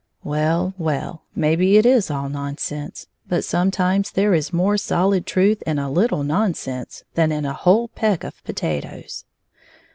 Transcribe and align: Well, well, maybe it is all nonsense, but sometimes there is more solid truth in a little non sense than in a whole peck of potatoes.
Well, 0.23 0.73
well, 0.79 1.25
maybe 1.35 1.77
it 1.77 1.85
is 1.85 2.09
all 2.09 2.27
nonsense, 2.27 3.05
but 3.27 3.43
sometimes 3.45 4.09
there 4.09 4.33
is 4.33 4.51
more 4.51 4.75
solid 4.75 5.27
truth 5.27 5.61
in 5.67 5.77
a 5.77 5.91
little 5.91 6.23
non 6.23 6.55
sense 6.55 7.03
than 7.13 7.31
in 7.31 7.45
a 7.45 7.53
whole 7.53 7.87
peck 7.89 8.23
of 8.23 8.43
potatoes. 8.43 9.25